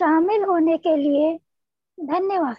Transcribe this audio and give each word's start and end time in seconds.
शामिल 0.00 0.44
होने 0.44 0.76
के 0.78 0.96
लिए 0.96 1.32
धन्यवाद। 1.98 2.56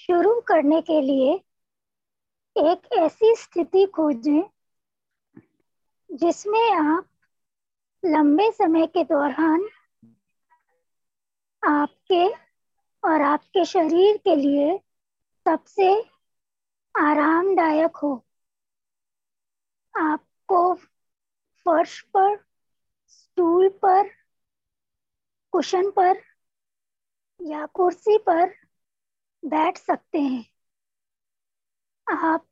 शुरू 0.00 0.40
करने 0.40 0.80
के 0.80 1.00
लिए 1.00 1.32
एक 2.56 2.88
ऐसी 2.98 3.34
स्थिति 3.36 3.84
खोजें 3.86 4.42
जिसमें 6.10 6.70
आप 6.72 7.06
लंबे 8.02 8.50
समय 8.52 8.86
के 8.86 9.04
दौरान 9.04 9.68
आपके 11.62 12.24
और 13.02 13.22
आपके 13.22 13.64
शरीर 13.64 14.16
के 14.16 14.34
लिए 14.36 14.76
सबसे 15.46 15.92
आरामदायक 17.64 17.96
हो। 17.96 18.24
आपको 19.94 20.74
फर्श 21.66 22.00
पर 22.16 22.36
स्टूल 23.08 23.68
पर 23.68 24.08
कुशन 25.52 25.90
पर 25.90 26.20
या 27.40 27.66
कुर्सी 27.66 28.18
पर 28.18 28.54
बैठ 29.44 29.78
सकते 29.78 30.20
हैं। 30.20 30.44
आप 32.06 32.46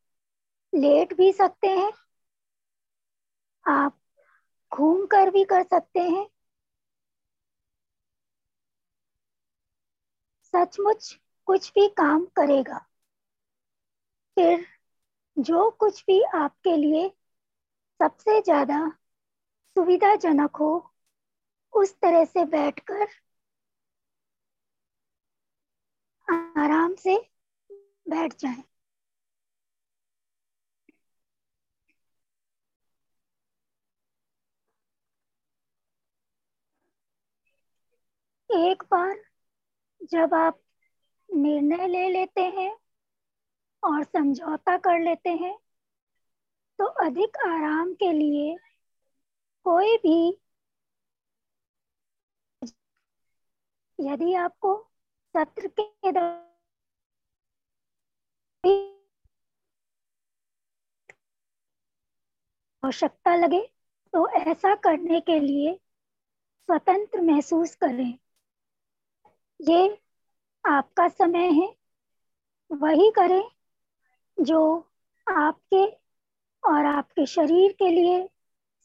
लेट 0.75 1.15
भी 1.17 1.33
सकते 1.33 1.69
हैं। 1.69 1.93
आप 3.67 3.99
घूम 4.73 5.07
कर 5.07 5.31
भी 5.31 5.45
कर 5.45 5.63
सकते 5.63 6.01
हैं। 6.01 6.27
सचमुच 10.45 11.21
कुछ 11.47 11.71
भी 11.71 11.89
काम 11.89 12.25
करेगा। 12.25 12.87
फिर 14.37 14.67
जो 15.37 15.69
कुछ 15.71 16.03
भी 16.05 16.21
आपके 16.37 16.77
लिए 16.77 17.09
सबसे 18.01 18.41
ज़्यादा 18.43 18.81
सुविधाजनक 19.77 20.57
हो, 20.57 20.73
उस 21.73 21.95
तरह 22.01 22.25
से 22.25 22.45
बैठकर 22.49 23.07
आराम 26.29 26.95
से 26.97 27.17
बैठ 28.07 28.35
जाएँ। 28.39 28.63
एक 38.51 38.83
बार 38.85 39.15
जब 40.11 40.35
आप 40.35 40.61
निर्णय 41.29 41.87
ले 41.89 42.09
लेते 42.11 42.43
हैं 42.53 42.71
और 43.83 44.03
समझौता 44.05 44.77
कर 44.79 44.99
लेते 45.01 45.31
हैं 45.43 45.57
तो 46.79 46.87
अधिक 47.05 47.37
आराम 47.47 47.93
के 48.03 48.13
लिए 48.13 48.57
कोई 49.67 49.97
भी 49.99 50.17
यदि 53.99 54.33
आपको 54.43 54.75
सत्र 55.35 55.69
के 55.81 56.11
आवश्यकता 62.83 63.35
लगे 63.37 63.61
तो 64.13 64.27
ऐसा 64.41 64.75
करने 64.85 65.21
के 65.21 65.39
लिए 65.41 65.75
स्वतंत्र 65.75 67.21
महसूस 67.23 67.75
करें। 67.77 68.19
ये 69.61 69.79
आपका 70.65 71.09
समय 71.11 71.51
है, 71.53 71.69
वही 72.71 73.11
करें 73.19 73.43
जो 74.43 74.61
आपके 75.27 75.85
और 76.63 76.87
आपके 76.87 77.27
शरीर 77.29 77.73
के 77.73 77.91
लिए 77.91 78.23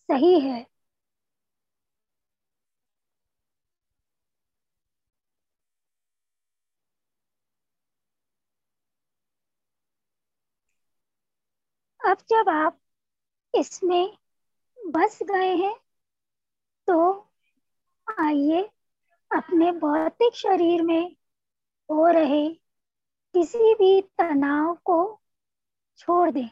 सही 0.09 0.39
है। 0.41 0.65
अब 11.99 12.17
जब 12.29 12.49
आप 12.49 12.79
इसमें 13.53 14.07
बस 14.77 15.19
गए 15.23 15.55
हैं 15.57 15.75
तो 16.87 16.97
आइए 18.07 18.61
अपने 19.31 19.71
भौतिक 19.79 20.35
शरीर 20.35 20.81
में 20.83 21.01
हो 21.89 22.07
रहे 22.11 22.47
किसी 23.35 23.73
भी 23.75 24.01
तनाव 24.19 24.75
को 24.85 24.97
छोड़ 25.97 26.31
दें। 26.31 26.49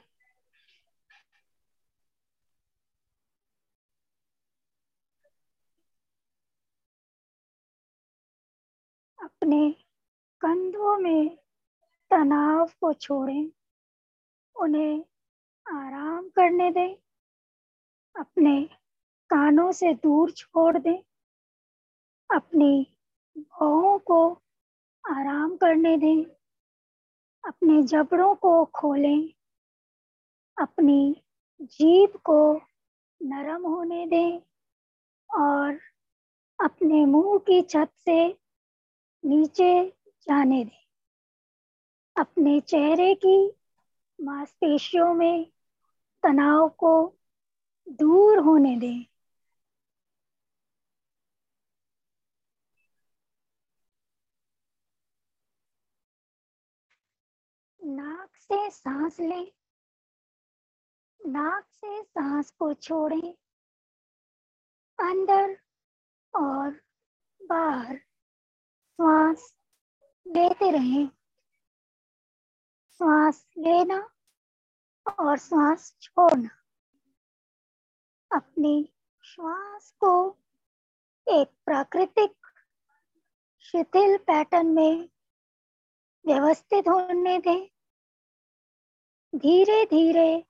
अपने 9.23 9.75
कंधों 10.41 10.97
में 10.97 11.38
तनाव 12.09 12.67
को 12.67 12.94
छोड़ें। 12.94 13.51
उन्हें 14.56 15.06
आराम 15.73 16.29
करने 16.29 16.72
दें। 16.72 16.95
अपने 18.19 18.69
कानों 19.29 19.72
से 19.72 19.94
दूर 19.94 20.31
छोड़ 20.31 20.77
दें। 20.77 21.03
अपनी 22.35 22.88
भौहों 23.38 24.00
को 24.00 24.41
आराम 25.09 25.57
करने 25.57 25.97
दें। 25.97 26.44
अपने 27.47 27.83
जबड़ों 27.83 28.35
को 28.35 28.66
खोलें, 28.66 29.29
अपनी 30.57 31.23
जीभ 31.61 32.17
को 32.17 32.61
नरम 33.22 33.67
होने 33.67 34.07
दें 34.07 34.39
और 35.29 35.79
अपने 36.63 37.06
मुँह 37.06 37.38
की 37.38 37.61
छत 37.61 37.89
से 38.06 38.38
नीचे 39.23 39.94
जाने 40.28 40.63
दें। 40.66 40.85
अपने 42.16 42.59
चेहरे 42.59 43.16
की 43.16 43.53
मांसपेशियों 44.22 45.13
में 45.13 45.45
तनाव 46.23 46.69
को 46.69 47.13
दूर 47.89 48.39
होने 48.39 48.75
दें। 48.77 49.06
नाक 57.88 58.35
से 58.35 58.69
सांस 58.69 59.19
लें। 59.19 59.51
नाक 61.25 61.68
से 61.72 62.03
सांस 62.03 62.51
को 62.51 62.73
छोड़ें। 62.73 63.34
अंदर 65.00 65.62
और 66.35 66.81
बाहर 67.41 67.97
श्वास 68.95 69.56
लेते 70.28 70.72
रहें। 70.72 71.07
श्वास 72.97 73.47
लेना 73.57 74.09
और 75.19 75.38
श्वास 75.38 75.97
छोड़ना। 76.01 76.50
अपनी 78.35 78.94
श्वास 79.24 79.91
को 79.91 80.38
एक 81.28 81.47
प्राकृतिक 81.66 82.47
शिथिल 83.59 84.18
पैटर्न 84.18 84.68
में 84.68 85.09
व्यवस्थित 86.25 86.88
होने 86.88 87.40
दें। 87.40 87.75
धीरे 89.35 89.85
धीरे 89.85 90.41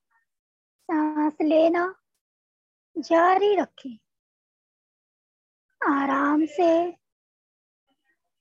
सांस 0.84 1.34
लेना 1.42 1.96
जारी 2.98 3.56
रखें। 3.56 3.98
आराम 5.88 6.46
से 6.46 6.92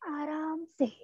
आराम 0.07 0.65
से। 0.65 1.04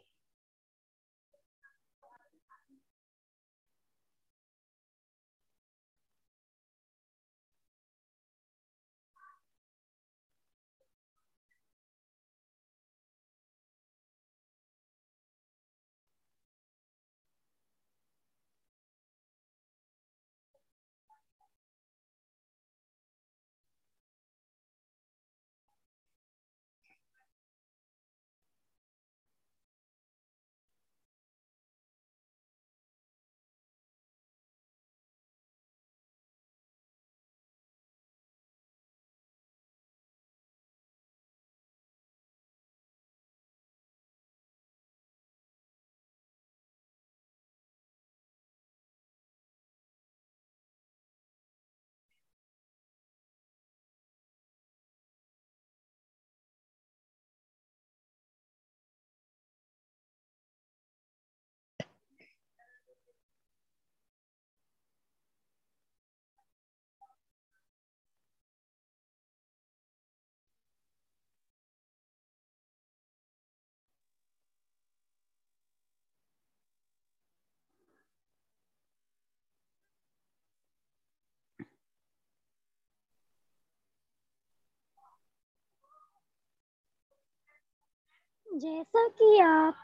जैसा 88.51 89.09
कि 89.09 89.39
आप 89.39 89.77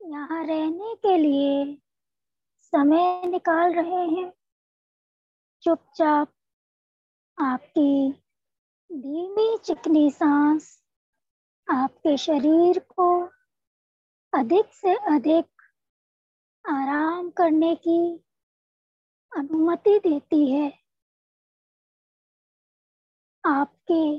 यहाँ 0.00 0.44
रहने 0.44 0.94
के 0.94 1.16
लिए 1.18 1.76
समय 2.60 3.22
निकाल 3.26 3.74
रहे 3.74 4.04
हैं, 4.06 4.32
चुपचाप 5.62 6.32
आपकी 7.38 8.12
धीमी 8.90 9.58
चिकनी 9.58 10.10
सांस 10.10 10.68
आपके 11.68 12.16
शरीर 12.16 12.78
को 12.78 13.08
अधिक 14.32 14.72
से 14.74 14.94
अधिक 14.94 15.46
आराम 16.64 17.30
करने 17.30 17.74
की 17.74 18.00
अनुमति 19.32 19.98
देती 19.98 20.50
है। 20.52 20.72
आपके 23.44 24.16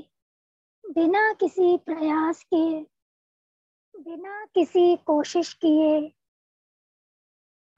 बिना 0.84 1.32
किसी 1.32 1.76
प्रयास 1.76 2.42
के 2.44 2.97
बिना 3.98 4.44
किसी 4.44 4.96
कोशिश 4.96 5.52
किए 5.54 6.12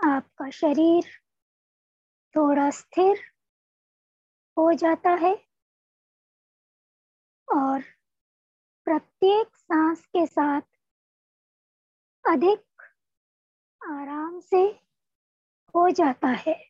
आपका 0.00 0.50
शरीर 0.50 1.04
थोड़ा 2.34 2.70
स्थिर 2.70 3.20
हो 4.56 4.72
जाता 4.72 5.10
है 5.10 5.34
और 7.48 7.80
प्रत्येक 8.86 9.56
सांस 9.56 10.04
के 10.06 10.26
साथ 10.26 10.62
अधिक 12.24 12.82
आराम 13.82 14.40
से 14.40 14.62
हो 15.74 15.90
जाता 15.90 16.28
है। 16.28 16.69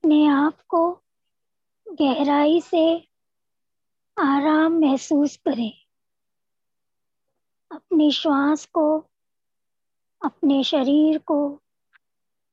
अपने 0.00 0.26
आप 0.26 0.60
को 0.68 0.92
गहराई 1.88 2.60
से 2.60 3.08
आराम 4.18 4.72
महसूस 4.72 5.36
करें। 5.36 5.72
अपनी 7.70 8.12
श्वास 8.12 8.66
को, 8.66 8.98
अपने 10.24 10.64
शरीर 10.64 11.18
को 11.18 11.62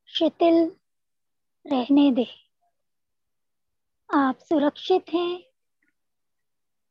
शिथिल 0.08 0.76
रहने 1.68 2.12
दें। 2.12 2.50
आप 4.14 4.40
सुरक्षित 4.40 5.06
हैं, 5.14 5.44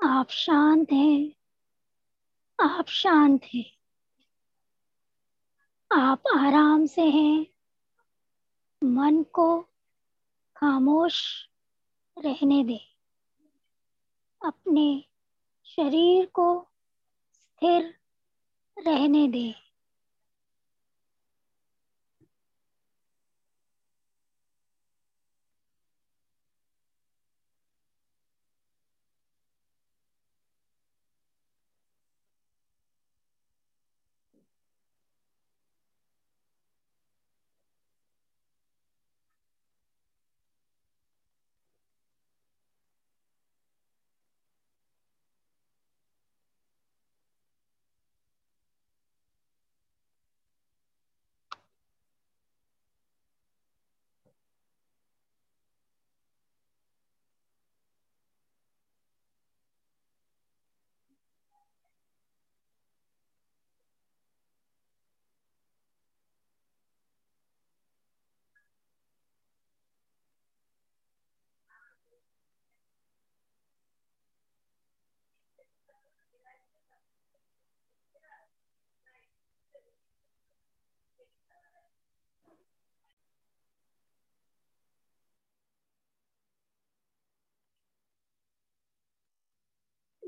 आप 0.05 0.29
शांत 0.31 0.93
हैं, 0.93 1.33
आप 2.61 2.87
शांत 2.89 3.45
हैं। 3.45 3.77
आप 5.93 6.23
आराम 6.37 6.87
से 6.87 7.03
हैं, 7.03 7.47
मन 8.85 9.23
को 9.23 9.69
खामोश 10.57 11.49
रहने 12.19 12.65
दे। 12.65 12.81
अपने 14.45 15.05
शरीर 15.65 16.27
को 16.27 16.67
स्थिर 17.33 17.95
रहने 18.79 19.29
दें। 19.29 19.66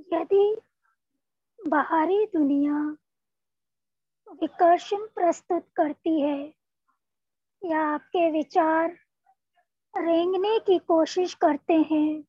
यदि 0.09 0.57
बाहरी 1.59 2.25
दुनिया 2.27 2.79
विकर्षण 4.43 5.07
प्रस्तुत 5.07 5.67
करती 5.77 6.21
है 6.21 6.55
या 7.63 7.81
आपके 7.85 8.31
विचार 8.31 8.91
रेंगने 9.95 10.59
की 10.59 10.79
कोशिश 10.79 11.35
करते 11.35 11.75
हैं 11.91 12.23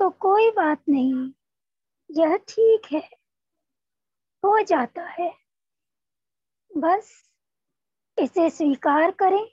तो 0.00 0.08
कोई 0.10 0.50
बात 0.50 0.82
नहीं, 0.88 1.30
यह 2.10 2.36
ठीक 2.48 2.92
है, 2.92 3.08
हो 4.44 4.60
जाता 4.62 5.02
है। 5.02 5.30
बस 6.70 7.10
इसे 8.18 8.48
स्वीकार 8.50 9.10
करें। 9.10 9.46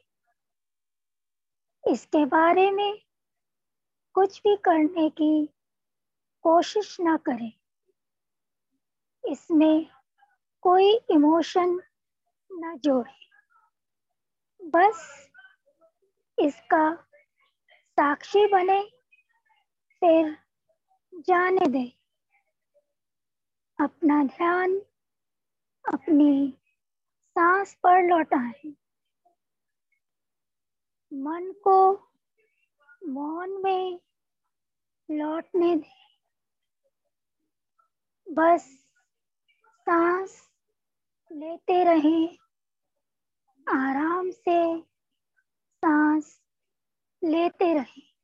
इसके 1.84 2.26
बारे 2.26 2.70
में 2.72 2.98
कुछ 4.16 4.40
भी 4.40 4.56
करने 4.56 5.10
की 5.10 5.55
कोशिश 6.48 7.00
ना 7.00 7.18
करें। 7.18 7.52
इसमें 9.32 9.88
कोई 10.62 10.96
इमोशन 11.12 11.82
न 12.52 12.78
जोड़े। 12.78 13.14
बस 14.62 15.30
इसका 16.40 16.96
साक्षी 17.90 18.48
बने, 18.48 18.92
फिर 20.00 20.38
जाने 21.16 21.68
दे। 21.68 21.94
अपना 23.80 24.24
ध्यान 24.24 24.78
अपनी 25.94 26.58
सांस 27.30 27.74
पर 27.74 28.08
लौटाएँ। 28.08 28.76
मन 31.14 31.52
को 31.64 32.10
मौन 33.08 33.62
में 33.64 34.00
लौटने 35.12 35.76
दें। 35.76 36.15
बस 38.28 38.64
सांस 39.88 40.42
लेते 41.32 41.84
रहें। 41.84 42.38
आराम 43.68 44.32
से 44.32 44.82
सांस 45.84 46.42
लेते 47.24 47.74
रहें। 47.74 48.15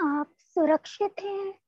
आप 0.00 0.34
सुरक्षित 0.38 1.14
हैं। 1.20 1.60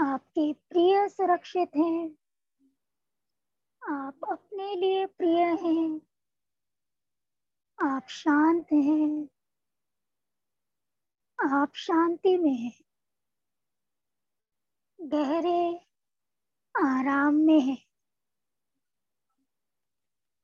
आपके 0.00 0.52
प्रिय 0.52 1.08
सुरक्षित 1.08 1.70
हैं। 1.76 2.10
आप 3.90 4.20
अपने 4.30 4.74
लिए 4.74 5.06
प्रिय 5.06 5.42
हैं। 5.42 6.00
आप 7.94 8.08
शांत 8.08 8.66
हैं। 8.72 9.28
आप 11.54 11.74
शांति 11.74 12.36
में 12.36 12.56
हैं। 12.56 12.84
गहरे, 15.00 15.86
आराम 16.76 17.34
में 17.34 17.60
हैं। 17.60 17.88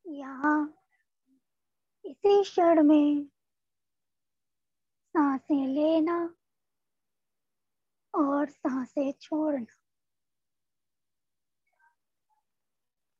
यहाँ, 0.06 0.74
इसी 2.04 2.42
क्षण 2.42 2.82
में 2.82 3.33
साँसें 5.14 5.66
लेना 5.66 6.16
और 8.14 8.48
साँसें 8.50 9.12
छोड़ना। 9.20 9.66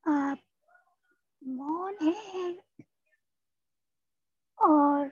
आप 0.05 0.39
मौन 1.41 1.97
हैं 2.03 2.57
और 4.59 5.09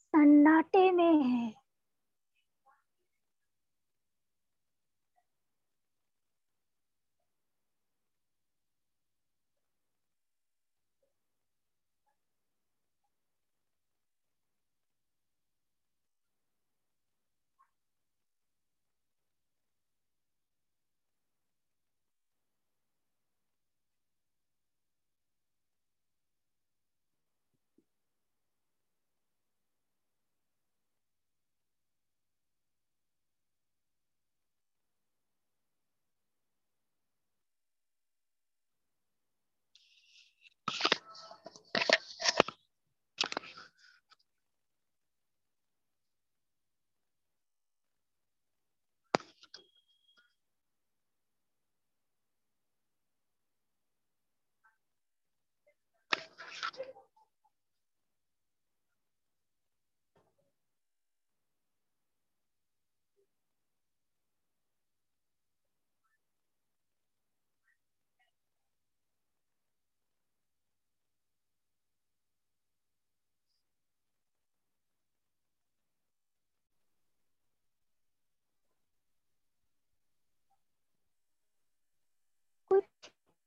सन्नाटे 0.00 0.90
में 0.90 1.22
हैं। 1.22 1.54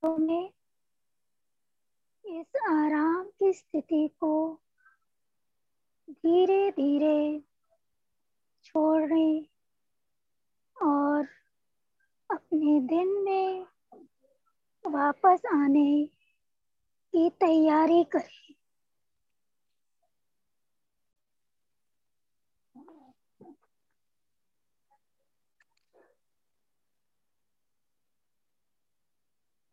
में 0.04 0.52
इस 2.24 2.46
आराम 2.70 3.24
की 3.24 3.52
स्थिति 3.52 4.08
को 4.20 4.60
धीरे 6.10 6.70
धीरे 6.70 7.42
छोड़ने 8.64 9.46
और 10.82 11.28
अपने 12.30 12.80
दिन 12.80 13.08
में 13.08 13.66
वापस 14.86 15.42
आने 15.54 16.06
की 17.12 17.30
तैयारी 17.30 18.04
करें। 18.04 18.41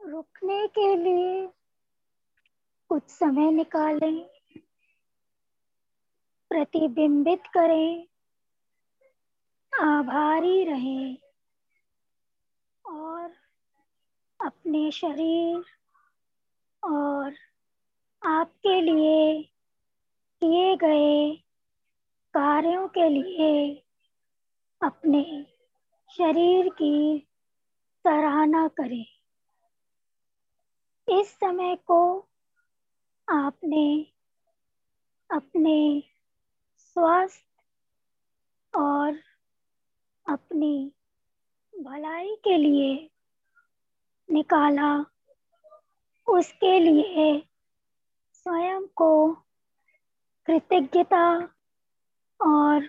रुकने 0.09 0.67
के 0.67 0.95
लिए 0.95 1.47
कुछ 2.89 3.03
समय 3.07 3.51
निकालें, 3.51 4.21
प्रतिबिंबित 6.51 7.43
करें, 7.47 8.07
आभारी 9.73 10.63
रहें 10.63 11.17
और 12.85 13.33
अपने 14.39 14.91
शरीर 14.91 15.63
और 16.83 17.35
आपके 18.21 18.81
लिए 18.81 19.43
किए 20.41 20.75
गए 20.75 21.35
कार्यों 22.33 22.87
के 22.87 23.09
लिए 23.09 23.83
अपने 24.81 25.23
शरीर 26.09 26.69
की 26.69 27.27
सराहना 28.05 28.67
करें। 28.67 29.18
इस 31.11 31.29
समय 31.29 31.75
को 31.75 32.27
आपने 33.29 34.13
अपने 35.31 36.03
स्वास्थ्य 36.77 37.63
और 38.79 39.19
अपनी 40.29 40.91
भलाई 41.81 42.35
के 42.35 42.57
लिए 42.57 43.09
निकाला। 44.31 45.05
उसके 46.27 46.79
लिए 46.79 47.43
स्वयं 48.33 48.87
को 48.87 49.31
कृतज्ञता 50.45 51.49
और 52.41 52.85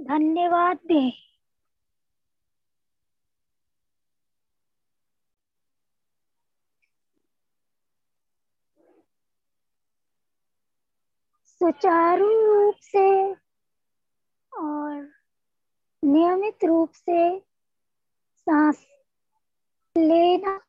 धन्यवाद 0.00 0.76
दें। 0.76 1.29
सुचारू 11.60 12.28
रूप 12.28 12.74
से 12.74 13.32
और 14.58 15.12
नियमित 16.04 16.64
रूप 16.64 16.92
से 16.92 17.38
सांस 18.36 18.86
लेना 19.96 20.60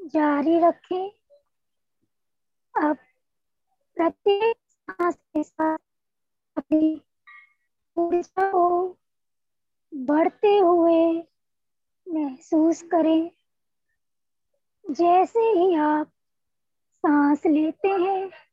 जारी 0.00 0.58
रखें। 0.58 1.10
अब 2.74 2.96
प्रत्येक 3.96 4.56
सांस 4.70 5.14
के 5.14 5.42
साथ 5.42 5.78
अपनी 6.56 7.02
ऊर्जा 7.96 8.50
को 8.50 8.96
बढ़ते 9.94 10.58
हुए 10.58 11.22
महसूस 12.08 12.82
करें। 12.82 13.30
जैसे 14.90 15.40
ही 15.40 15.74
आप 15.74 16.06
सांस 16.96 17.46
लेते 17.46 17.88
हैं 17.88 18.45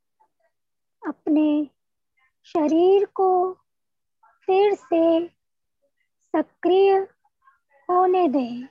अपने 1.04 1.46
शरीर 2.46 3.04
को 3.14 3.30
फिर 4.48 4.74
से 4.74 5.04
सक्रिय 6.34 6.96
होने 7.88 8.28
दें। 8.28 8.68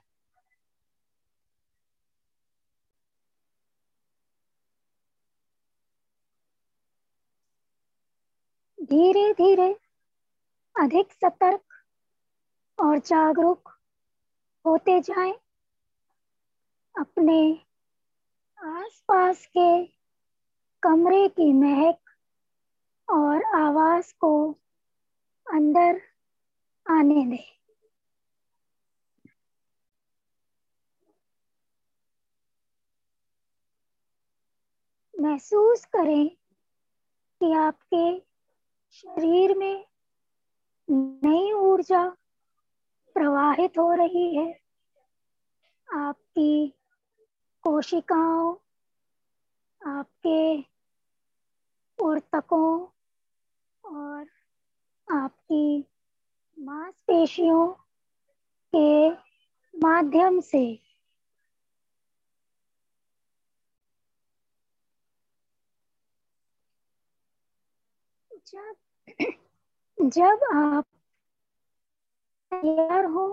धीरे 8.79 9.31
धीरे 9.33 9.69
अधिक 10.75 11.11
सतर्क 11.13 11.83
और 12.77 12.97
जागरूक 12.99 13.69
होते 14.65 14.99
जाएँ। 15.01 15.33
अपने 16.95 17.39
आसपास 18.57 19.45
के 19.57 19.69
कमरे 20.83 21.27
की 21.29 21.51
महक 21.53 22.02
और 23.09 23.43
आवाज़ 23.43 24.13
को 24.19 24.51
अंदर 25.53 26.01
आने 26.89 27.25
दें। 27.25 27.43
महसूस 35.13 35.85
करें 35.85 36.29
कि 37.41 37.53
आपके 37.53 38.19
शरीर 38.91 39.57
में 39.57 39.85
नई 40.89 41.51
ऊर्जा 41.51 42.09
प्रवाहित 43.15 43.77
हो 43.77 43.93
रही 43.93 44.35
है। 44.35 44.59
आपकी 45.93 46.73
कोशिकाओं, 47.63 48.55
आपके 49.81 50.61
उर्तकों 51.99 52.92
और 53.83 54.25
आपकी 55.07 55.63
मांसपेशियों 56.57 57.67
के 58.73 59.09
माध्यम 59.73 60.39
से। 60.41 60.63
जब 68.47 68.75
जब 69.97 70.39
आप 70.55 70.85
तैयार 72.51 73.05
हो 73.05 73.25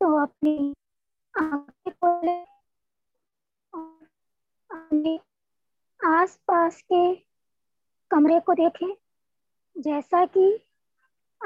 तो 0.00 0.06
अपनी 0.22 0.56
आँखें 1.34 1.92
खोले 1.92 2.36
और 3.72 4.06
अपने 4.70 5.18
आसपास 6.00 6.80
के 6.82 7.02
कमरे 8.10 8.40
को 8.40 8.54
देखें। 8.54 8.94
जैसा 9.78 10.24
कि 10.26 10.60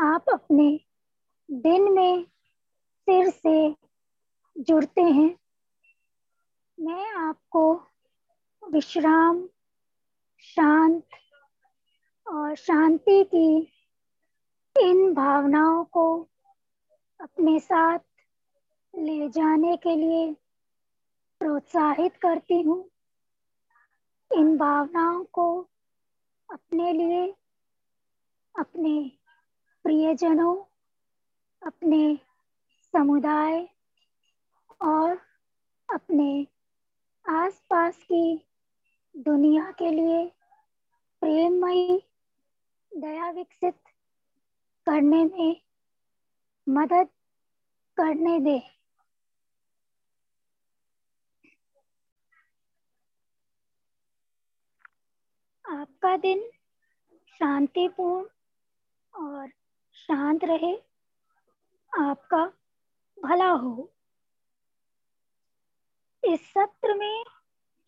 आप 0.01 0.25
अपने 0.33 0.81
दिन 1.51 1.93
में 1.93 2.25
सिर 2.99 3.31
से 3.31 3.75
जुड़ते 4.59 5.03
हैं, 5.03 5.39
मैं 6.81 7.13
आपको 7.13 7.75
विश्राम, 8.71 9.49
शांत 10.39 11.07
और 12.27 12.55
शांति 12.55 13.25
की 13.25 13.73
इन 14.81 15.15
भावनाओं 15.15 15.85
को 15.85 16.29
अपने 17.21 17.61
साथ 17.61 17.99
ले 18.99 19.29
जाने 19.29 19.77
के 19.77 19.97
लिए 19.97 20.33
प्रोत्साहित 21.39 22.17
करती 22.17 22.61
हूँ। 22.63 22.91
इन 24.33 24.59
भावनाओं 24.59 25.25
को 25.25 25.69
अपने 26.53 26.93
लिए 26.93 27.35
अपने 28.55 29.13
प्रियजनों, 29.85 30.55
अपने 31.63 32.19
समुदाय 32.95 33.69
और 34.81 35.21
अपने 35.89 36.47
आसपास 37.29 37.97
की 38.03 38.45
दुनिया 39.17 39.71
के 39.71 39.91
लिए 39.91 40.25
प्रेममयी, 41.23 42.03
दया 42.93 43.31
विकसित 43.31 43.75
करने 44.87 45.25
में 45.25 45.61
मदद 46.69 47.09
करने 47.97 48.39
दे। 48.41 48.59
आपका 55.65 56.17
दिन 56.17 56.51
शांतिपूर्ण 57.33 58.25
और 59.15 59.49
शांत 59.93 60.45
रहे 60.45 60.77
आपका 61.93 62.45
भला 63.23 63.51
हो। 63.51 63.93
इस 66.25 66.41
सत्र 66.41 66.95
में 66.95 67.25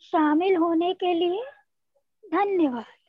शामिल 0.01 0.57
होने 0.57 0.95
के 0.95 1.15
लिए 1.15 1.45
धन्यवाद। 2.25 3.04